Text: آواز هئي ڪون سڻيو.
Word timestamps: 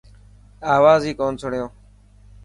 آواز 0.75 1.01
هئي 1.05 1.13
ڪون 1.19 1.33
سڻيو. 1.41 1.65